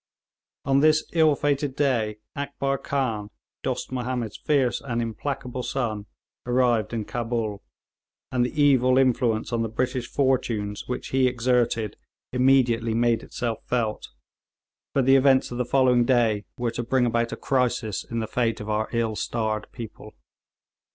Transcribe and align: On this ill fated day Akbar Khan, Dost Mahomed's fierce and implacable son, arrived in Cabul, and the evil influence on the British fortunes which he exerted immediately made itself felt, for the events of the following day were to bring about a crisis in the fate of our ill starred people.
On 0.65 0.79
this 0.79 1.03
ill 1.13 1.35
fated 1.35 1.75
day 1.75 2.17
Akbar 2.35 2.79
Khan, 2.79 3.29
Dost 3.61 3.91
Mahomed's 3.91 4.35
fierce 4.43 4.81
and 4.81 4.99
implacable 4.99 5.61
son, 5.61 6.07
arrived 6.47 6.91
in 6.91 7.05
Cabul, 7.05 7.61
and 8.31 8.43
the 8.43 8.59
evil 8.59 8.97
influence 8.97 9.53
on 9.53 9.61
the 9.61 9.69
British 9.69 10.09
fortunes 10.09 10.87
which 10.87 11.09
he 11.09 11.27
exerted 11.27 11.97
immediately 12.33 12.95
made 12.95 13.21
itself 13.21 13.59
felt, 13.67 14.07
for 14.91 15.03
the 15.03 15.15
events 15.15 15.51
of 15.51 15.59
the 15.59 15.65
following 15.65 16.03
day 16.03 16.45
were 16.57 16.71
to 16.71 16.81
bring 16.81 17.05
about 17.05 17.31
a 17.31 17.37
crisis 17.37 18.03
in 18.03 18.17
the 18.17 18.25
fate 18.27 18.59
of 18.59 18.71
our 18.71 18.89
ill 18.91 19.15
starred 19.15 19.71
people. 19.71 20.15